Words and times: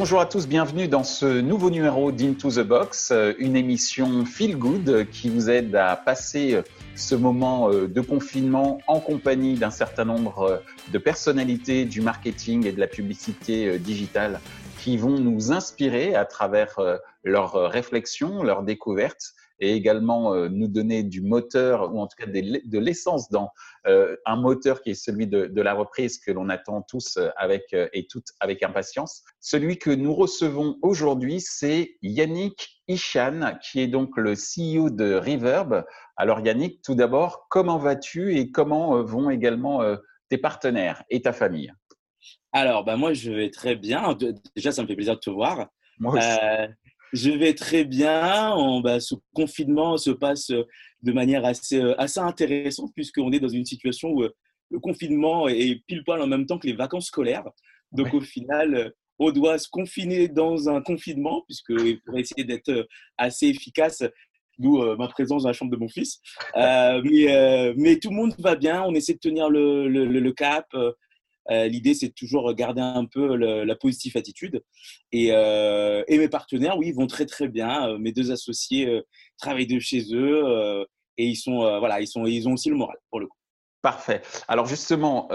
Bonjour 0.00 0.20
à 0.20 0.26
tous, 0.26 0.46
bienvenue 0.46 0.86
dans 0.86 1.02
ce 1.02 1.40
nouveau 1.40 1.70
numéro 1.70 2.12
d'Into 2.12 2.52
the 2.52 2.60
Box, 2.60 3.10
euh, 3.10 3.32
une 3.40 3.56
émission 3.56 4.24
feel 4.24 4.56
good 4.56 5.08
qui 5.10 5.28
vous 5.28 5.50
aide 5.50 5.74
à 5.74 5.96
passer 5.96 6.54
euh, 6.54 6.62
ce 6.94 7.16
moment 7.16 7.68
euh, 7.68 7.88
de 7.88 8.00
confinement 8.00 8.78
en 8.86 9.00
compagnie 9.00 9.56
d'un 9.56 9.72
certain 9.72 10.04
nombre 10.04 10.62
de 10.92 10.98
personnalités 10.98 11.84
du 11.84 12.00
marketing 12.00 12.64
et 12.64 12.70
de 12.70 12.78
la 12.78 12.86
publicité 12.86 13.76
digitale 13.80 14.38
qui 14.78 14.96
vont 14.98 15.18
nous 15.18 15.50
inspirer 15.50 16.14
à 16.14 16.24
travers 16.24 16.78
leurs 17.24 17.54
réflexions, 17.68 18.44
leurs 18.44 18.62
découvertes 18.62 19.32
et 19.58 19.72
également 19.72 20.32
nous 20.48 20.68
donner 20.68 21.02
du 21.02 21.22
moteur 21.22 21.92
ou 21.92 22.00
en 22.00 22.06
tout 22.06 22.16
cas 22.16 22.30
de 22.30 22.78
l'essence 22.78 23.30
dans 23.30 23.50
un 24.26 24.36
moteur 24.36 24.82
qui 24.82 24.90
est 24.90 24.94
celui 24.94 25.26
de, 25.26 25.60
la 25.60 25.74
reprise 25.74 26.18
que 26.18 26.30
l'on 26.30 26.48
attend 26.48 26.82
tous 26.82 27.16
euh, 27.16 27.30
avec 27.36 27.74
et 27.92 28.06
toutes 28.06 28.28
avec 28.40 28.62
impatience. 28.62 29.24
Celui 29.40 29.78
que 29.78 29.90
nous 29.90 30.14
recevons 30.14 30.78
aujourd'hui, 30.82 31.40
c'est 31.40 31.96
Yannick 32.02 32.82
Ishan, 32.88 33.58
qui 33.62 33.80
est 33.80 33.88
donc 33.88 34.16
le 34.16 34.34
CEO 34.34 34.90
de 34.90 35.14
Reverb. 35.14 35.84
Alors 36.16 36.40
Yannick, 36.40 36.82
tout 36.82 36.94
d'abord, 36.94 37.46
comment 37.50 37.78
vas-tu 37.78 38.36
et 38.36 38.50
comment 38.50 39.02
vont 39.02 39.30
également 39.30 39.82
tes 40.28 40.38
partenaires 40.38 41.02
et 41.10 41.22
ta 41.22 41.32
famille? 41.32 41.72
Alors, 42.52 42.84
bah 42.84 42.96
moi, 42.96 43.12
je 43.12 43.30
vais 43.30 43.50
très 43.50 43.76
bien. 43.76 44.16
Déjà, 44.56 44.72
ça 44.72 44.82
me 44.82 44.86
fait 44.86 44.94
plaisir 44.94 45.14
de 45.14 45.20
te 45.20 45.30
voir. 45.30 45.68
Moi 45.98 46.14
aussi. 46.14 46.38
Je 47.12 47.30
vais 47.30 47.54
très 47.54 47.84
bien. 47.84 48.54
bah, 48.82 49.00
ce 49.00 49.14
confinement 49.34 49.96
se 49.96 50.10
passe 50.10 50.52
de 51.02 51.12
manière 51.12 51.44
assez, 51.44 51.80
euh, 51.80 52.00
assez 52.00 52.20
intéressante 52.20 52.92
puisqu'on 52.94 53.32
est 53.32 53.40
dans 53.40 53.48
une 53.48 53.64
situation 53.64 54.10
où 54.10 54.22
euh, 54.22 54.34
le 54.70 54.80
confinement 54.80 55.48
est 55.48 55.82
pile 55.86 56.04
poil 56.04 56.20
en 56.20 56.26
même 56.26 56.46
temps 56.46 56.58
que 56.58 56.66
les 56.66 56.74
vacances 56.74 57.06
scolaires. 57.06 57.48
Donc 57.92 58.12
au 58.12 58.20
final, 58.20 58.74
euh, 58.74 58.90
on 59.18 59.30
doit 59.30 59.58
se 59.58 59.68
confiner 59.68 60.28
dans 60.28 60.68
un 60.68 60.82
confinement 60.82 61.42
puisque 61.46 61.72
pour 62.04 62.18
essayer 62.18 62.44
d'être 62.44 62.86
assez 63.16 63.46
efficace, 63.48 64.04
d'où 64.58 64.84
ma 64.96 65.08
présence 65.08 65.42
dans 65.42 65.48
la 65.48 65.52
chambre 65.52 65.72
de 65.72 65.76
mon 65.76 65.88
fils. 65.88 66.20
mais, 66.54 67.74
mais 67.76 67.98
tout 67.98 68.10
le 68.10 68.16
monde 68.16 68.34
va 68.38 68.54
bien. 68.54 68.84
On 68.84 68.94
essaie 68.94 69.14
de 69.14 69.18
tenir 69.18 69.50
le, 69.50 69.88
le, 69.88 70.04
le 70.04 70.32
cap. 70.32 70.66
Euh, 71.50 71.66
l'idée, 71.66 71.94
c'est 71.94 72.10
toujours 72.10 72.52
garder 72.54 72.80
un 72.80 73.06
peu 73.06 73.36
la 73.36 73.76
positive 73.76 74.16
attitude. 74.16 74.62
Euh, 75.14 76.04
et, 76.06 76.18
mes 76.18 76.28
partenaires, 76.28 76.78
oui, 76.78 76.92
vont 76.92 77.06
très 77.06 77.26
très 77.26 77.48
bien. 77.48 77.88
Euh, 77.88 77.98
mes 77.98 78.12
deux 78.12 78.30
associés 78.30 79.02
travaillent 79.38 79.66
de 79.66 79.78
chez 79.78 80.04
eux 80.12 80.86
et 81.16 81.26
ils 81.26 81.36
sont 81.36 81.78
voilà, 81.78 82.00
ils 82.00 82.06
sont 82.06 82.26
ils 82.26 82.48
ont 82.48 82.52
aussi 82.52 82.68
le 82.68 82.76
moral 82.76 82.96
pour 83.10 83.20
le 83.20 83.26
coup. 83.26 83.36
Parfait. 83.80 84.22
Alors 84.48 84.66
justement, 84.66 85.28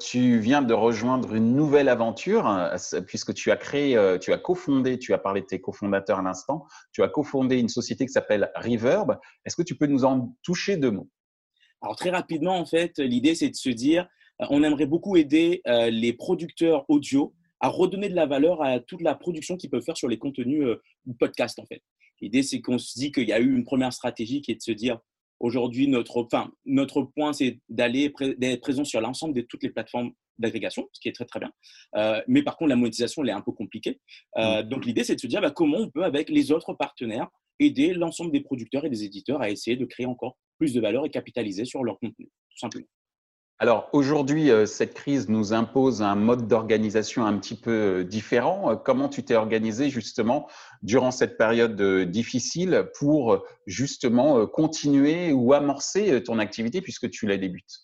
tu 0.00 0.38
viens 0.38 0.62
de 0.62 0.74
rejoindre 0.74 1.34
une 1.34 1.54
nouvelle 1.54 1.88
aventure 1.88 2.46
hein, 2.46 2.74
puisque 3.06 3.34
tu 3.34 3.50
as 3.50 3.56
créé, 3.56 3.98
tu 4.20 4.32
as 4.32 4.38
cofondé, 4.38 4.98
tu 4.98 5.12
as 5.12 5.18
parlé 5.18 5.42
de 5.42 5.46
tes 5.46 5.60
cofondateurs 5.60 6.18
à 6.18 6.22
l'instant, 6.22 6.66
tu 6.92 7.02
as 7.02 7.08
cofondé 7.08 7.58
une 7.58 7.68
société 7.68 8.06
qui 8.06 8.12
s'appelle 8.12 8.50
Reverb. 8.56 9.18
Est-ce 9.44 9.56
que 9.56 9.62
tu 9.62 9.76
peux 9.76 9.86
nous 9.86 10.04
en 10.04 10.34
toucher 10.42 10.76
deux 10.76 10.90
mots? 10.90 11.08
Alors 11.82 11.96
très 11.96 12.10
rapidement, 12.10 12.58
en 12.58 12.66
fait, 12.66 12.98
l'idée 12.98 13.34
c'est 13.34 13.50
de 13.50 13.56
se 13.56 13.70
dire, 13.70 14.06
on 14.48 14.62
aimerait 14.62 14.86
beaucoup 14.86 15.16
aider 15.16 15.60
euh, 15.66 15.90
les 15.90 16.12
producteurs 16.12 16.84
audio 16.88 17.34
à 17.60 17.68
redonner 17.68 18.08
de 18.08 18.14
la 18.14 18.26
valeur 18.26 18.62
à 18.62 18.80
toute 18.80 19.02
la 19.02 19.14
production 19.14 19.56
qu'ils 19.56 19.68
peuvent 19.68 19.84
faire 19.84 19.96
sur 19.96 20.08
les 20.08 20.18
contenus 20.18 20.62
euh, 20.62 20.80
ou 21.06 21.14
podcasts 21.14 21.58
en 21.58 21.66
fait. 21.66 21.82
L'idée 22.20 22.42
c'est 22.42 22.60
qu'on 22.60 22.78
se 22.78 22.98
dit 22.98 23.12
qu'il 23.12 23.28
y 23.28 23.32
a 23.32 23.40
eu 23.40 23.54
une 23.54 23.64
première 23.64 23.92
stratégie 23.92 24.40
qui 24.40 24.52
est 24.52 24.56
de 24.56 24.62
se 24.62 24.72
dire 24.72 24.98
aujourd'hui 25.40 25.88
notre 25.88 26.22
enfin 26.22 26.50
notre 26.64 27.02
point 27.02 27.32
c'est 27.32 27.60
d'aller 27.68 28.12
d'être 28.38 28.60
présent 28.60 28.84
sur 28.84 29.00
l'ensemble 29.00 29.34
de 29.34 29.42
toutes 29.42 29.62
les 29.62 29.70
plateformes 29.70 30.12
d'agrégation, 30.38 30.88
ce 30.92 31.00
qui 31.00 31.08
est 31.08 31.12
très 31.12 31.26
très 31.26 31.40
bien. 31.40 31.52
mais 32.26 32.42
par 32.42 32.56
contre 32.56 32.70
la 32.70 32.76
monétisation 32.76 33.22
elle 33.22 33.28
est 33.28 33.32
un 33.32 33.42
peu 33.42 33.52
compliquée. 33.52 34.00
Mm. 34.36 34.62
Donc 34.62 34.86
l'idée 34.86 35.04
c'est 35.04 35.14
de 35.14 35.20
se 35.20 35.26
dire 35.26 35.42
bah, 35.42 35.50
comment 35.50 35.78
on 35.78 35.90
peut 35.90 36.04
avec 36.04 36.30
les 36.30 36.50
autres 36.50 36.72
partenaires 36.72 37.28
aider 37.58 37.92
l'ensemble 37.92 38.32
des 38.32 38.40
producteurs 38.40 38.84
et 38.86 38.90
des 38.90 39.04
éditeurs 39.04 39.42
à 39.42 39.50
essayer 39.50 39.76
de 39.76 39.84
créer 39.84 40.06
encore 40.06 40.38
plus 40.58 40.72
de 40.72 40.80
valeur 40.80 41.04
et 41.04 41.10
capitaliser 41.10 41.64
sur 41.64 41.84
leur 41.84 41.98
contenu, 41.98 42.26
tout 42.50 42.58
simplement. 42.58 42.86
Alors 43.62 43.90
aujourd'hui, 43.92 44.50
euh, 44.50 44.64
cette 44.64 44.94
crise 44.94 45.28
nous 45.28 45.52
impose 45.52 46.00
un 46.00 46.14
mode 46.14 46.48
d'organisation 46.48 47.26
un 47.26 47.36
petit 47.36 47.54
peu 47.54 47.70
euh, 47.70 48.04
différent. 48.04 48.72
Euh, 48.72 48.76
comment 48.76 49.10
tu 49.10 49.22
t'es 49.22 49.34
organisé 49.34 49.90
justement 49.90 50.48
durant 50.82 51.10
cette 51.10 51.36
période 51.36 51.80
difficile 52.10 52.88
pour 52.98 53.44
justement 53.66 54.46
continuer 54.46 55.32
ou 55.32 55.52
amorcer 55.52 56.22
ton 56.22 56.38
activité 56.38 56.80
puisque 56.80 57.10
tu 57.10 57.26
la 57.26 57.36
débutes? 57.36 57.80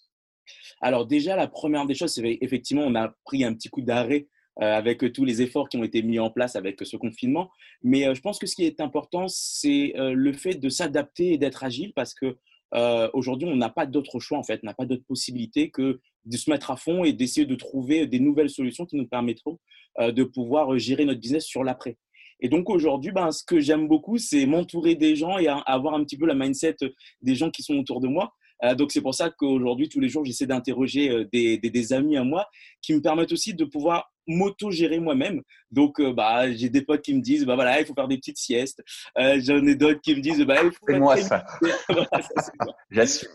Alors 0.80 1.06
déjà, 1.06 1.36
la 1.36 1.46
première 1.46 1.84
des 1.84 1.94
choses, 1.94 2.14
c'est 2.14 2.38
effectivement, 2.40 2.84
on 2.86 2.94
a 2.94 3.14
pris 3.26 3.44
un 3.44 3.52
petit 3.52 3.68
coup 3.68 3.82
d'arrêt 3.82 4.28
avec 4.58 5.12
tous 5.12 5.26
les 5.26 5.42
efforts 5.42 5.68
qui 5.68 5.76
ont 5.76 5.84
été 5.84 6.00
mis 6.02 6.18
en 6.18 6.30
place 6.30 6.56
avec 6.56 6.80
ce 6.82 6.96
confinement. 6.96 7.50
Mais 7.82 8.14
je 8.14 8.20
pense 8.22 8.38
que 8.38 8.46
ce 8.46 8.54
qui 8.54 8.64
est 8.64 8.80
important, 8.80 9.26
c'est 9.28 9.92
le 9.96 10.32
fait 10.32 10.54
de 10.54 10.70
s'adapter 10.70 11.34
et 11.34 11.38
d'être 11.38 11.64
agile 11.64 11.92
parce 11.94 12.14
que 12.14 12.38
euh, 12.74 13.08
aujourd'hui, 13.12 13.48
on 13.48 13.56
n'a 13.56 13.70
pas 13.70 13.86
d'autre 13.86 14.18
choix, 14.20 14.38
en 14.38 14.42
fait, 14.42 14.60
on 14.62 14.66
n'a 14.66 14.74
pas 14.74 14.86
d'autre 14.86 15.04
possibilité 15.06 15.70
que 15.70 16.00
de 16.24 16.36
se 16.36 16.50
mettre 16.50 16.70
à 16.70 16.76
fond 16.76 17.04
et 17.04 17.12
d'essayer 17.12 17.46
de 17.46 17.54
trouver 17.54 18.06
des 18.06 18.18
nouvelles 18.18 18.50
solutions 18.50 18.86
qui 18.86 18.96
nous 18.96 19.06
permettront 19.06 19.58
euh, 20.00 20.12
de 20.12 20.24
pouvoir 20.24 20.76
gérer 20.78 21.04
notre 21.04 21.20
business 21.20 21.44
sur 21.44 21.62
l'après. 21.62 21.96
Et 22.40 22.48
donc 22.48 22.68
aujourd'hui, 22.68 23.12
ben, 23.12 23.30
ce 23.30 23.44
que 23.44 23.60
j'aime 23.60 23.88
beaucoup, 23.88 24.18
c'est 24.18 24.44
m'entourer 24.44 24.94
des 24.94 25.16
gens 25.16 25.38
et 25.38 25.46
avoir 25.48 25.94
un 25.94 26.04
petit 26.04 26.18
peu 26.18 26.26
la 26.26 26.34
mindset 26.34 26.76
des 27.22 27.34
gens 27.34 27.50
qui 27.50 27.62
sont 27.62 27.76
autour 27.78 28.00
de 28.00 28.08
moi. 28.08 28.34
Euh, 28.64 28.74
donc 28.74 28.92
c'est 28.92 29.00
pour 29.00 29.14
ça 29.14 29.30
qu'aujourd'hui, 29.30 29.88
tous 29.88 30.00
les 30.00 30.08
jours, 30.08 30.24
j'essaie 30.24 30.46
d'interroger 30.46 31.26
des, 31.32 31.58
des, 31.58 31.92
amis 31.92 32.16
à 32.16 32.24
moi 32.24 32.46
qui 32.82 32.94
me 32.94 33.00
permettent 33.00 33.32
aussi 33.32 33.54
de 33.54 33.64
pouvoir 33.64 34.10
m'auto-gérer 34.26 34.98
moi-même. 34.98 35.42
Donc, 35.70 36.00
euh, 36.00 36.12
bah, 36.12 36.52
j'ai 36.52 36.68
des 36.68 36.82
potes 36.82 37.02
qui 37.02 37.14
me 37.14 37.20
disent, 37.20 37.44
bah 37.44 37.54
voilà, 37.54 37.80
il 37.80 37.86
faut 37.86 37.94
faire 37.94 38.08
des 38.08 38.16
petites 38.16 38.38
siestes. 38.38 38.82
Euh, 39.18 39.40
j'en 39.42 39.64
ai 39.66 39.74
d'autres 39.74 40.00
qui 40.00 40.14
me 40.14 40.20
disent, 40.20 40.40
bah, 40.42 40.62
il 40.62 40.70
faut 40.70 40.88
être 40.88 40.98
moi 40.98 41.16
ça. 41.16 41.44
J'assume. 42.90 43.28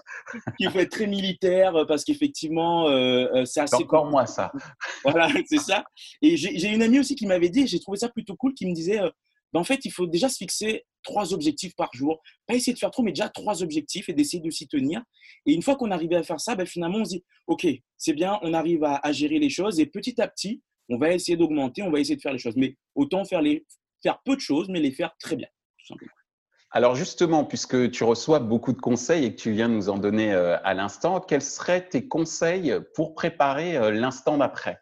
il 0.59 0.69
faut 0.69 0.79
être 0.79 0.91
très 0.91 1.07
militaire 1.07 1.85
parce 1.87 2.03
qu'effectivement, 2.03 2.87
euh, 2.89 3.45
c'est 3.45 3.61
assez. 3.61 3.75
encore 3.77 4.05
moi 4.05 4.25
ça. 4.25 4.51
voilà, 5.03 5.29
c'est 5.45 5.59
ça. 5.59 5.83
Et 6.21 6.37
j'ai 6.37 6.69
une 6.69 6.81
amie 6.81 6.99
aussi 6.99 7.15
qui 7.15 7.25
m'avait 7.25 7.49
dit, 7.49 7.67
j'ai 7.67 7.79
trouvé 7.79 7.97
ça 7.97 8.09
plutôt 8.09 8.35
cool, 8.35 8.53
qui 8.53 8.65
me 8.65 8.73
disait, 8.73 8.99
bah, 9.53 9.59
en 9.59 9.63
fait, 9.63 9.85
il 9.85 9.91
faut 9.91 10.07
déjà 10.07 10.29
se 10.29 10.37
fixer 10.37 10.85
trois 11.03 11.33
objectifs 11.33 11.75
par 11.75 11.89
jour. 11.93 12.21
Pas 12.47 12.55
essayer 12.55 12.73
de 12.73 12.79
faire 12.79 12.91
trop, 12.91 13.03
mais 13.03 13.11
déjà 13.11 13.29
trois 13.29 13.63
objectifs 13.63 14.09
et 14.09 14.13
d'essayer 14.13 14.41
de 14.41 14.49
s'y 14.49 14.67
tenir. 14.67 15.01
Et 15.45 15.53
une 15.53 15.61
fois 15.61 15.75
qu'on 15.75 15.91
arrive 15.91 16.13
à 16.13 16.23
faire 16.23 16.39
ça, 16.39 16.55
bah, 16.55 16.65
finalement, 16.65 16.99
on 16.99 17.05
se 17.05 17.11
dit, 17.11 17.23
OK, 17.47 17.67
c'est 17.97 18.13
bien, 18.13 18.39
on 18.43 18.53
arrive 18.53 18.83
à, 18.83 18.95
à, 19.03 19.11
gérer 19.11 19.39
les 19.39 19.49
choses 19.49 19.79
et 19.79 19.85
petit 19.85 20.21
à 20.21 20.27
petit, 20.27 20.61
on 20.89 20.97
va 20.97 21.13
essayer 21.13 21.37
d'augmenter, 21.37 21.83
on 21.83 21.91
va 21.91 21.99
essayer 21.99 22.15
de 22.15 22.21
faire 22.21 22.33
les 22.33 22.39
choses. 22.39 22.55
Mais 22.55 22.77
autant 22.95 23.25
faire, 23.25 23.41
les, 23.41 23.65
faire 24.03 24.19
peu 24.23 24.35
de 24.35 24.41
choses, 24.41 24.67
mais 24.69 24.79
les 24.79 24.91
faire 24.91 25.11
très 25.19 25.35
bien, 25.35 25.47
tout 25.79 25.87
simplement. 25.87 26.11
Alors 26.73 26.95
justement, 26.95 27.43
puisque 27.43 27.91
tu 27.91 28.05
reçois 28.05 28.39
beaucoup 28.39 28.71
de 28.71 28.79
conseils 28.79 29.25
et 29.25 29.35
que 29.35 29.41
tu 29.41 29.51
viens 29.51 29.67
nous 29.67 29.89
en 29.89 29.97
donner 29.97 30.31
euh, 30.31 30.57
à 30.63 30.73
l'instant, 30.73 31.19
quels 31.19 31.41
seraient 31.41 31.87
tes 31.87 32.07
conseils 32.07 32.73
pour 32.95 33.13
préparer 33.13 33.75
euh, 33.75 33.91
l'instant 33.91 34.37
d'après? 34.37 34.79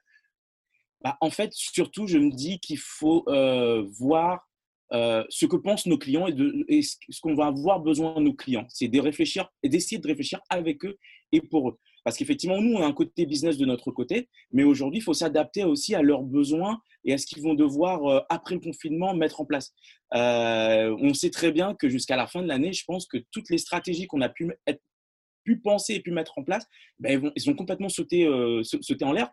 Bah, 1.01 1.18
En 1.19 1.31
fait, 1.31 1.51
surtout, 1.53 2.06
je 2.06 2.19
me 2.19 2.30
dis 2.30 2.59
qu'il 2.59 2.78
faut 2.78 3.24
euh, 3.28 3.84
voir 3.97 4.47
ce 4.92 5.46
que 5.46 5.56
pensent 5.56 5.86
nos 5.86 5.98
clients 5.98 6.28
et, 6.28 6.34
de, 6.34 6.66
et 6.68 6.82
ce 6.82 7.22
qu'on 7.22 7.36
va 7.36 7.48
avoir 7.48 7.80
besoin 7.80 8.16
de 8.16 8.22
nos 8.22 8.34
clients. 8.34 8.66
C'est 8.70 8.88
de 8.88 9.00
réfléchir 9.00 9.50
et 9.64 9.70
d'essayer 9.70 10.00
de 10.00 10.08
réfléchir 10.08 10.40
avec 10.50 10.84
eux 10.86 10.98
et 11.32 11.42
pour 11.42 11.70
eux. 11.70 11.78
Parce 12.04 12.18
qu'effectivement, 12.18 12.62
nous, 12.62 12.74
on 12.74 12.82
a 12.82 12.86
un 12.86 12.94
côté 12.94 13.26
business 13.26 13.58
de 13.58 13.66
notre 13.66 13.92
côté, 13.92 14.30
mais 14.52 14.64
aujourd'hui, 14.64 15.00
il 15.00 15.04
faut 15.04 15.14
s'adapter 15.14 15.64
aussi 15.64 15.96
à 15.96 16.02
leurs 16.02 16.24
besoins 16.24 16.82
et 17.06 17.14
à 17.14 17.18
ce 17.18 17.26
qu'ils 17.26 17.44
vont 17.44 17.54
devoir, 17.54 18.06
euh, 18.06 18.22
après 18.30 18.56
le 18.56 18.62
confinement, 18.62 19.14
mettre 19.14 19.42
en 19.42 19.46
place. 19.46 19.74
Euh, 20.16 20.96
on 21.00 21.14
sait 21.14 21.30
très 21.30 21.52
bien 21.52 21.76
que 21.76 21.90
jusqu'à 21.90 22.16
la 22.16 22.28
fin 22.28 22.42
de 22.42 22.48
l'année, 22.48 22.74
je 22.74 22.84
pense 22.86 23.06
que 23.08 23.18
toutes 23.32 23.50
les 23.50 23.58
stratégies 23.58 24.08
qu'on 24.08 24.22
a 24.22 24.30
pu, 24.30 24.52
pu 25.44 25.60
penser 25.60 25.96
et 25.96 26.00
pu 26.00 26.12
mettre 26.12 26.38
en 26.38 26.44
place, 26.44 26.66
ben, 27.00 27.12
elles, 27.12 27.20
vont, 27.20 27.32
ont 27.52 27.56
complètement 27.56 27.90
sauté, 27.90 28.26
euh, 28.26 28.64
en 29.02 29.12
l'air. 29.12 29.30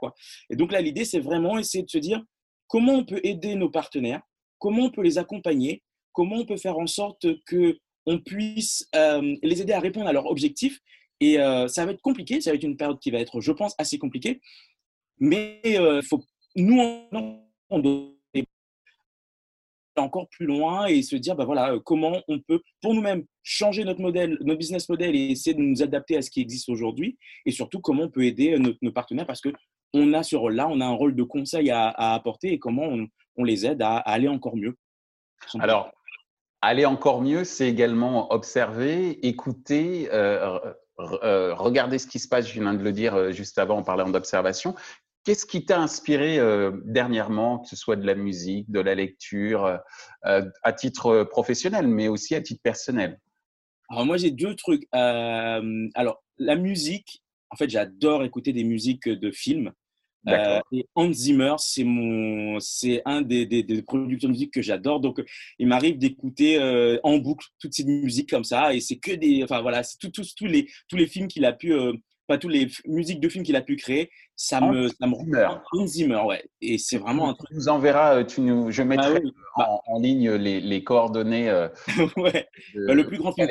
Et 0.50 0.56
donc 0.56 0.72
là, 0.72 0.80
l'idée, 0.80 1.04
c'est 1.04 1.20
vraiment 1.20 1.58
essayer 1.58 1.84
de 1.84 1.90
se 1.90 1.98
dire 1.98 2.22
comment 2.69 2.94
on 2.94 3.04
peut 3.04 3.20
aider 3.22 3.54
nos 3.54 3.70
partenaires, 3.70 4.22
comment 4.58 4.84
on 4.84 4.90
peut 4.90 5.02
les 5.02 5.18
accompagner, 5.18 5.82
comment 6.12 6.36
on 6.36 6.46
peut 6.46 6.56
faire 6.56 6.78
en 6.78 6.86
sorte 6.86 7.26
que 7.44 7.78
on 8.08 8.20
puisse 8.20 8.88
les 8.94 9.60
aider 9.60 9.72
à 9.72 9.80
répondre 9.80 10.06
à 10.06 10.12
leurs 10.12 10.26
objectifs 10.26 10.80
et 11.20 11.38
euh, 11.38 11.68
ça 11.68 11.84
va 11.84 11.92
être 11.92 12.02
compliqué, 12.02 12.40
ça 12.40 12.50
va 12.50 12.56
être 12.56 12.62
une 12.62 12.76
période 12.76 12.98
qui 12.98 13.10
va 13.10 13.18
être, 13.18 13.40
je 13.40 13.52
pense, 13.52 13.74
assez 13.78 13.98
compliquée. 13.98 14.40
Mais 15.18 15.60
euh, 15.64 16.02
faut, 16.02 16.22
nous, 16.56 16.78
on 17.70 17.78
doit 17.78 18.12
aller 18.34 18.46
encore 19.96 20.28
plus 20.28 20.44
loin 20.44 20.86
et 20.86 21.02
se 21.02 21.16
dire, 21.16 21.34
bah 21.36 21.46
voilà, 21.46 21.72
euh, 21.72 21.80
comment 21.80 22.22
on 22.28 22.40
peut, 22.40 22.60
pour 22.82 22.94
nous-mêmes, 22.94 23.24
changer 23.42 23.84
notre 23.84 24.00
modèle, 24.00 24.36
notre 24.42 24.58
business 24.58 24.88
model 24.88 25.16
et 25.16 25.30
essayer 25.30 25.54
de 25.54 25.62
nous 25.62 25.82
adapter 25.82 26.18
à 26.18 26.22
ce 26.22 26.30
qui 26.30 26.40
existe 26.40 26.68
aujourd'hui. 26.68 27.16
Et 27.46 27.50
surtout, 27.50 27.80
comment 27.80 28.04
on 28.04 28.10
peut 28.10 28.24
aider 28.24 28.58
nos, 28.58 28.92
partenaires 28.92 29.26
parce 29.26 29.40
que 29.40 29.52
on 29.94 30.12
a 30.12 30.22
ce 30.22 30.36
rôle-là, 30.36 30.68
on 30.68 30.80
a 30.80 30.84
un 30.84 30.92
rôle 30.92 31.14
de 31.14 31.22
conseil 31.22 31.70
à, 31.70 31.88
apporter 32.14 32.52
et 32.52 32.58
comment 32.58 32.84
on, 32.84 33.06
les 33.44 33.66
aide 33.66 33.82
à, 33.82 33.96
aller 33.96 34.28
encore 34.28 34.56
mieux. 34.56 34.76
Alors, 35.58 35.92
aller 36.62 36.86
encore 36.86 37.22
mieux, 37.22 37.44
c'est 37.44 37.68
également 37.68 38.32
observer, 38.32 39.26
écouter, 39.26 40.08
euh, 40.12 40.58
euh, 40.98 41.54
regarder 41.54 41.98
ce 41.98 42.06
qui 42.06 42.18
se 42.18 42.28
passe, 42.28 42.48
je 42.48 42.60
viens 42.60 42.74
de 42.74 42.82
le 42.82 42.92
dire 42.92 43.14
euh, 43.14 43.30
juste 43.30 43.58
avant 43.58 43.78
en 43.78 43.82
parlant 43.82 44.08
d'observation. 44.08 44.74
Qu'est-ce 45.24 45.46
qui 45.46 45.64
t'a 45.64 45.80
inspiré 45.80 46.38
dernièrement, 46.84 47.58
que 47.58 47.68
ce 47.68 47.74
soit 47.74 47.96
de 47.96 48.06
la 48.06 48.14
musique, 48.14 48.70
de 48.70 48.78
la 48.78 48.94
lecture, 48.94 49.80
à 50.22 50.72
titre 50.72 51.24
professionnel, 51.24 51.88
mais 51.88 52.06
aussi 52.06 52.36
à 52.36 52.40
titre 52.40 52.62
personnel? 52.62 53.18
Alors 53.88 54.06
moi, 54.06 54.18
j'ai 54.18 54.30
deux 54.30 54.54
trucs. 54.54 54.86
alors, 54.92 56.22
la 56.38 56.54
musique, 56.54 57.24
en 57.50 57.56
fait, 57.56 57.68
j'adore 57.68 58.22
écouter 58.22 58.52
des 58.52 58.62
musiques 58.62 59.08
de 59.08 59.32
films. 59.32 59.72
Euh, 60.28 60.61
et 60.73 60.87
Hans 60.94 61.12
Zimmer, 61.12 61.55
c'est 61.58 61.84
mon, 61.84 62.58
c'est 62.61 63.02
un 63.05 63.23
des, 63.23 63.46
des, 63.46 63.62
des, 63.62 63.82
producteurs 63.82 64.28
de 64.28 64.32
musique 64.32 64.52
que 64.52 64.62
j'adore. 64.62 65.00
Donc, 65.00 65.23
il 65.58 65.69
m'arrive 65.69 65.99
d'écouter 65.99 66.58
euh, 66.61 66.99
en 67.02 67.19
boucle 67.19 67.46
toutes 67.61 67.75
ces 67.75 67.84
musiques 67.84 68.31
comme 68.31 68.44
ça, 68.44 68.75
et 68.75 68.81
c'est 68.81 68.96
que 68.96 69.12
des, 69.12 69.43
enfin 69.44 69.61
voilà, 69.62 69.82
c'est 69.82 69.99
tous 69.99 70.11
tous 70.34 70.46
les 70.46 70.69
tous 70.88 70.96
les 70.96 71.06
films 71.06 71.28
qu'il 71.28 71.44
a 71.44 71.52
pu, 71.52 71.73
euh, 71.73 71.93
pas 72.26 72.38
tous 72.38 72.49
les 72.49 72.69
musiques 72.87 73.20
de 73.20 73.28
films 73.28 73.44
qu'il 73.44 73.56
a 73.56 73.62
pu 73.62 73.76
créer, 73.76 74.11
ça 74.34 74.61
me, 74.61 74.88
ça 74.88 75.06
me 75.06 75.14
Zimmer. 75.14 75.49
Hans 75.73 75.87
Zimmer, 75.87 76.23
ouais. 76.26 76.44
Et 76.61 76.78
c'est 76.78 76.99
vraiment 76.99 77.31
un 77.31 77.34
truc. 77.34 77.49
Tu 77.50 77.55
nous 77.55 77.69
enverras, 77.69 78.25
tu 78.25 78.40
nous, 78.40 78.70
je 78.70 78.82
mettrai 78.82 79.23
ah 79.56 79.70
en, 79.70 79.82
en, 79.94 80.00
ligne 80.00 80.32
les, 80.32 80.61
les 80.61 80.82
coordonnées. 80.82 81.50
ouais. 82.17 82.49
De, 82.75 82.87
bah, 82.87 82.94
le 82.94 83.06
plus 83.06 83.19
grand 83.19 83.32
film, 83.32 83.49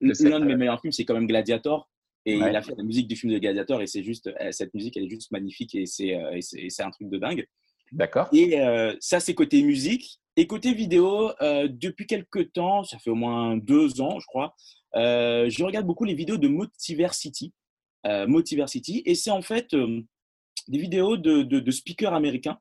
l'un 0.00 0.40
de 0.40 0.44
mes 0.44 0.56
meilleurs 0.56 0.80
films, 0.80 0.92
c'est 0.92 1.04
quand 1.04 1.14
même 1.14 1.26
Gladiator. 1.26 1.88
Et 2.26 2.34
il 2.34 2.42
a 2.42 2.60
fait 2.60 2.74
la 2.76 2.82
musique 2.82 3.06
du 3.06 3.14
film 3.14 3.32
de 3.32 3.38
Gladiator 3.38 3.80
et 3.80 3.86
c'est 3.86 4.02
juste, 4.02 4.26
euh, 4.26 4.50
cette 4.50 4.74
musique, 4.74 4.96
elle 4.96 5.04
est 5.04 5.08
juste 5.10 5.30
magnifique 5.30 5.76
et 5.76 5.86
c'est, 5.86 6.16
euh, 6.16 6.38
c'est, 6.40 6.82
un 6.82 6.90
truc 6.90 7.08
de 7.08 7.18
dingue. 7.18 7.46
D'accord. 7.92 8.28
Et 8.32 8.60
euh, 8.60 8.96
ça, 8.98 9.20
c'est 9.20 9.32
côté 9.34 9.62
musique. 9.62 10.18
Et 10.38 10.48
côté 10.48 10.74
vidéo, 10.74 11.30
depuis 11.40 12.06
quelques 12.06 12.52
temps, 12.52 12.84
ça 12.84 12.98
fait 12.98 13.08
au 13.08 13.14
moins 13.14 13.56
deux 13.56 14.02
ans, 14.02 14.18
je 14.20 14.26
crois, 14.26 14.54
je 14.94 15.64
regarde 15.64 15.86
beaucoup 15.86 16.04
les 16.04 16.12
vidéos 16.12 16.36
de 16.36 16.46
Motiversity. 16.46 17.54
Motiversity. 18.04 19.02
Et 19.06 19.14
c'est 19.14 19.30
en 19.30 19.40
fait 19.40 19.74
des 19.74 20.78
vidéos 20.78 21.16
de, 21.16 21.40
de, 21.40 21.58
de 21.58 21.70
speakers 21.70 22.12
américains 22.12 22.58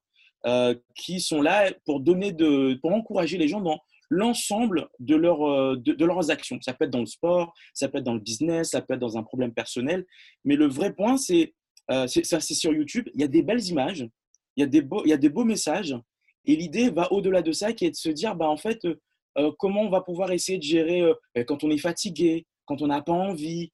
qui 0.95 1.19
sont 1.19 1.41
là 1.41 1.69
pour 1.85 1.99
donner 1.99 2.31
de, 2.31 2.79
pour 2.81 2.93
encourager 2.93 3.37
les 3.37 3.49
gens 3.49 3.59
dans 3.59 3.81
l'ensemble 4.15 4.89
de, 4.99 5.15
euh, 5.15 5.75
de, 5.75 6.05
leurs 6.05 6.31
actions. 6.31 6.57
Ça 6.61 6.73
peut 6.73 6.85
être 6.85 6.91
dans 6.91 7.01
le 7.01 7.05
sport, 7.05 7.53
ça 7.73 7.89
peut 7.89 7.97
être 7.97 8.03
dans 8.03 8.13
le 8.13 8.19
business, 8.19 8.71
ça 8.71 8.81
peut 8.81 8.93
être 8.93 8.99
dans 8.99 9.17
un 9.17 9.23
problème 9.23 9.53
personnel. 9.53 10.05
Mais 10.43 10.55
le 10.55 10.67
vrai 10.67 10.93
point, 10.93 11.17
c'est 11.17 11.53
euh, 11.91 12.07
c'est 12.07 12.41
sur 12.53 12.73
YouTube, 12.73 13.07
il 13.13 13.21
y 13.21 13.23
a 13.23 13.27
des 13.27 13.43
belles 13.43 13.63
images, 13.67 14.07
il 14.55 14.61
y 14.61 14.63
a 14.63 14.65
des 14.65 14.81
beaux, 14.81 15.03
il 15.05 15.09
y 15.09 15.13
a 15.13 15.17
des 15.17 15.29
beaux 15.29 15.43
messages. 15.43 15.95
Et 16.45 16.55
l'idée 16.55 16.89
va 16.89 17.11
au-delà 17.11 17.41
de 17.41 17.51
ça, 17.51 17.73
qui 17.73 17.85
est 17.85 17.91
de 17.91 17.95
se 17.95 18.09
dire, 18.09 18.35
bah, 18.35 18.49
en 18.49 18.57
fait, 18.57 18.79
euh, 19.37 19.51
comment 19.59 19.81
on 19.81 19.89
va 19.89 20.01
pouvoir 20.01 20.31
essayer 20.31 20.57
de 20.57 20.63
gérer 20.63 21.03
quand 21.47 21.63
on 21.63 21.69
est 21.69 21.77
fatigué, 21.77 22.45
quand 22.65 22.81
on 22.81 22.87
n'a 22.87 23.01
pas 23.01 23.13
envie, 23.13 23.71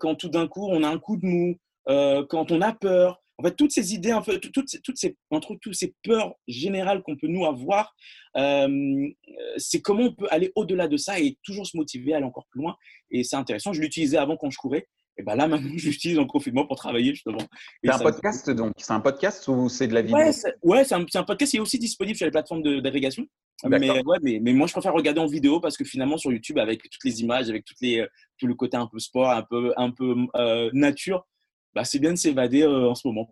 quand 0.00 0.14
tout 0.14 0.28
d'un 0.28 0.46
coup 0.46 0.68
on 0.70 0.82
a 0.82 0.88
un 0.88 0.98
coup 0.98 1.16
de 1.16 1.26
mou, 1.26 1.56
quand 1.86 2.50
on 2.50 2.60
a 2.60 2.72
peur, 2.72 3.20
en 3.38 3.42
fait, 3.42 3.56
toutes 3.56 3.72
ces 3.72 3.94
idées, 3.94 4.12
en 4.12 4.22
fait, 4.22 4.38
toutes, 4.38 4.82
toutes 4.82 4.96
ces, 4.96 5.16
entre 5.30 5.56
toutes 5.60 5.74
ces 5.74 5.94
peurs 6.04 6.34
générales 6.46 7.02
qu'on 7.02 7.16
peut 7.16 7.26
nous 7.26 7.44
avoir, 7.44 7.94
euh, 8.36 9.08
c'est 9.56 9.80
comment 9.80 10.04
on 10.04 10.14
peut 10.14 10.28
aller 10.30 10.52
au-delà 10.54 10.86
de 10.86 10.96
ça 10.96 11.18
et 11.18 11.36
toujours 11.42 11.66
se 11.66 11.76
motiver 11.76 12.14
à 12.14 12.18
aller 12.18 12.26
encore 12.26 12.46
plus 12.50 12.60
loin. 12.60 12.76
Et 13.10 13.24
c'est 13.24 13.36
intéressant. 13.36 13.72
Je 13.72 13.80
l'utilisais 13.80 14.18
avant 14.18 14.36
quand 14.36 14.50
je 14.50 14.58
courais. 14.58 14.86
Et 15.16 15.22
ben 15.22 15.36
là, 15.36 15.46
maintenant, 15.48 15.70
je 15.76 15.86
l'utilise 15.88 16.18
en 16.18 16.26
confinement 16.26 16.66
pour 16.66 16.76
travailler 16.76 17.12
justement. 17.12 17.38
C'est 17.82 17.90
un 17.90 17.98
podcast 17.98 18.50
donc 18.50 18.72
C'est 18.78 18.92
un 18.92 19.00
podcast 19.00 19.46
ou 19.48 19.68
c'est 19.68 19.88
de 19.88 19.94
la 19.94 20.02
vidéo? 20.02 20.18
Ouais, 20.62 20.84
c'est 20.84 20.94
un, 20.94 21.04
un, 21.14 21.24
podcast 21.24 21.50
qui 21.50 21.56
est 21.56 21.60
aussi 21.60 21.78
disponible 21.78 22.16
sur 22.16 22.26
les 22.26 22.32
plateformes 22.32 22.62
d'agrégation. 22.80 23.26
Mais, 23.64 23.90
ouais, 23.90 24.18
mais, 24.22 24.40
mais, 24.42 24.52
moi, 24.52 24.66
je 24.66 24.72
préfère 24.72 24.92
regarder 24.92 25.20
en 25.20 25.26
vidéo 25.26 25.60
parce 25.60 25.76
que 25.76 25.84
finalement, 25.84 26.18
sur 26.18 26.32
YouTube, 26.32 26.58
avec 26.58 26.82
toutes 26.82 27.04
les 27.04 27.20
images, 27.22 27.48
avec 27.48 27.64
toutes 27.64 27.80
les, 27.80 28.04
tout 28.38 28.46
le 28.46 28.54
côté 28.54 28.76
un 28.76 28.86
peu 28.86 28.98
sport, 28.98 29.30
un 29.30 29.42
peu, 29.42 29.72
un 29.76 29.90
peu 29.90 30.14
euh, 30.34 30.70
nature, 30.72 31.24
bah, 31.74 31.84
c'est 31.84 31.98
bien 31.98 32.12
de 32.12 32.18
s'évader 32.18 32.62
euh, 32.62 32.90
en 32.90 32.94
ce 32.94 33.06
moment. 33.06 33.28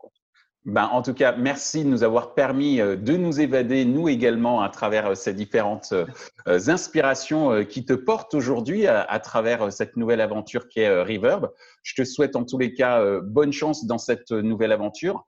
Ben, 0.64 0.84
en 0.92 1.02
tout 1.02 1.14
cas, 1.14 1.34
merci 1.36 1.84
de 1.84 1.88
nous 1.88 2.04
avoir 2.04 2.34
permis 2.34 2.80
euh, 2.80 2.96
de 2.96 3.16
nous 3.16 3.40
évader, 3.40 3.84
nous 3.84 4.08
également, 4.08 4.62
à 4.62 4.68
travers 4.68 5.08
euh, 5.08 5.14
ces 5.14 5.34
différentes 5.34 5.94
inspirations 6.46 7.64
qui 7.64 7.84
te 7.84 7.92
portent 7.92 8.34
aujourd'hui 8.34 8.86
à, 8.86 9.18
travers 9.20 9.72
cette 9.72 9.96
nouvelle 9.96 10.20
aventure 10.20 10.68
qui 10.68 10.80
est 10.80 11.02
Reverb. 11.02 11.50
Je 11.84 11.94
te 11.94 12.04
souhaite 12.04 12.34
en 12.34 12.44
tous 12.44 12.58
les 12.58 12.74
cas 12.74 13.20
bonne 13.20 13.52
chance 13.52 13.86
dans 13.86 13.98
cette 13.98 14.32
nouvelle 14.32 14.72
aventure. 14.72 15.24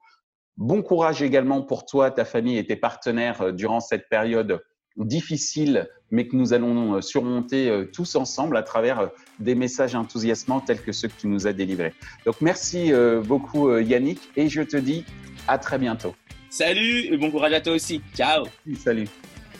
Bon 0.56 0.82
courage 0.82 1.22
également 1.22 1.62
pour 1.62 1.86
toi, 1.86 2.10
ta 2.10 2.24
famille 2.24 2.58
et 2.58 2.66
tes 2.66 2.74
partenaires 2.74 3.52
durant 3.52 3.78
cette 3.78 4.08
période 4.08 4.60
difficile, 4.96 5.88
mais 6.14 6.26
que 6.26 6.36
nous 6.36 6.52
allons 6.52 6.94
euh, 6.94 7.00
surmonter 7.00 7.68
euh, 7.68 7.84
tous 7.92 8.14
ensemble 8.14 8.56
à 8.56 8.62
travers 8.62 9.00
euh, 9.00 9.06
des 9.40 9.56
messages 9.56 9.96
enthousiasmants 9.96 10.60
tels 10.60 10.80
que 10.80 10.92
ceux 10.92 11.08
que 11.08 11.20
tu 11.20 11.26
nous 11.26 11.48
as 11.48 11.52
délivrés. 11.52 11.92
Donc 12.24 12.40
merci 12.40 12.92
beaucoup 13.24 13.76
Yannick 13.78 14.20
et 14.36 14.48
je 14.48 14.62
te 14.62 14.76
dis 14.76 15.04
à 15.48 15.58
très 15.58 15.78
bientôt. 15.78 16.14
Salut 16.50 17.12
et 17.12 17.16
bon 17.16 17.30
courage 17.30 17.52
à 17.52 17.60
toi 17.60 17.72
aussi. 17.72 18.00
Ciao. 18.14 18.44
Salut. 18.78 19.08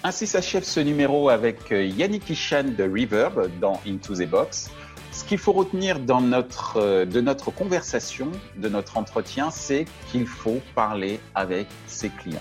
Ainsi 0.04 0.26
s'achève 0.26 0.62
ce 0.62 0.80
numéro 0.80 1.28
avec 1.28 1.70
Yannick 1.70 2.30
Ishan 2.30 2.74
de 2.78 2.84
Reverb 2.84 3.50
dans 3.60 3.80
Into 3.86 4.14
the 4.14 4.28
Box. 4.28 4.70
Ce 5.10 5.24
qu'il 5.24 5.38
faut 5.38 5.52
retenir 5.52 5.98
dans 5.98 6.20
notre, 6.20 7.04
de 7.04 7.20
notre 7.20 7.50
conversation, 7.50 8.30
de 8.56 8.68
notre 8.68 8.96
entretien, 8.96 9.50
c'est 9.50 9.86
qu'il 10.10 10.26
faut 10.26 10.60
parler 10.74 11.18
avec 11.34 11.66
ses 11.86 12.10
clients 12.10 12.40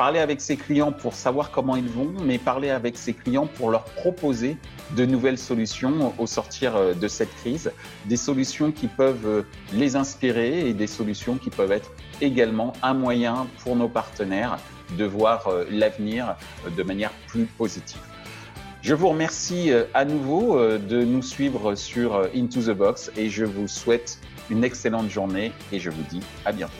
parler 0.00 0.20
avec 0.20 0.40
ses 0.40 0.56
clients 0.56 0.92
pour 0.92 1.12
savoir 1.12 1.50
comment 1.50 1.76
ils 1.76 1.86
vont, 1.86 2.10
mais 2.24 2.38
parler 2.38 2.70
avec 2.70 2.96
ses 2.96 3.12
clients 3.12 3.46
pour 3.46 3.70
leur 3.70 3.84
proposer 3.84 4.56
de 4.96 5.04
nouvelles 5.04 5.36
solutions 5.36 6.14
au 6.16 6.26
sortir 6.26 6.74
euh, 6.74 6.94
de 6.94 7.06
cette 7.06 7.28
crise, 7.36 7.70
des 8.06 8.16
solutions 8.16 8.72
qui 8.72 8.86
peuvent 8.88 9.26
euh, 9.26 9.42
les 9.74 9.96
inspirer 9.96 10.66
et 10.66 10.72
des 10.72 10.86
solutions 10.86 11.36
qui 11.36 11.50
peuvent 11.50 11.70
être 11.70 11.92
également 12.22 12.72
un 12.82 12.94
moyen 12.94 13.46
pour 13.62 13.76
nos 13.76 13.88
partenaires 13.88 14.56
de 14.96 15.04
voir 15.04 15.48
euh, 15.48 15.66
l'avenir 15.70 16.34
de 16.74 16.82
manière 16.82 17.12
plus 17.26 17.44
positive. 17.44 18.00
Je 18.80 18.94
vous 18.94 19.08
remercie 19.10 19.70
à 19.92 20.06
nouveau 20.06 20.58
de 20.78 21.04
nous 21.04 21.20
suivre 21.20 21.74
sur 21.74 22.26
Into 22.34 22.62
the 22.62 22.74
Box 22.74 23.12
et 23.18 23.28
je 23.28 23.44
vous 23.44 23.68
souhaite 23.68 24.18
une 24.48 24.64
excellente 24.64 25.10
journée 25.10 25.52
et 25.70 25.78
je 25.78 25.90
vous 25.90 26.02
dis 26.08 26.22
à 26.46 26.52
bientôt. 26.52 26.72